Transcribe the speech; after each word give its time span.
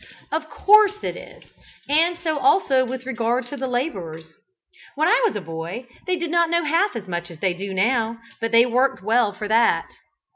Of 0.31 0.49
course 0.49 1.03
it 1.03 1.15
is, 1.15 1.43
and 1.87 2.17
so 2.23 2.39
also 2.39 2.83
with 2.83 3.05
regard 3.05 3.45
to 3.45 3.55
the 3.55 3.67
labourers. 3.67 4.33
When 4.95 5.07
I 5.07 5.21
was 5.27 5.35
a 5.35 5.41
boy 5.41 5.85
they 6.07 6.15
did 6.15 6.31
not 6.31 6.49
know 6.49 6.63
half 6.63 6.95
as 6.95 7.07
much 7.07 7.29
as 7.29 7.37
they 7.39 7.53
do 7.53 7.71
now, 7.71 8.17
but 8.39 8.51
they 8.51 8.65
worked 8.65 9.03
well 9.03 9.31
for 9.31 9.45
all 9.45 9.49
that. 9.49 9.85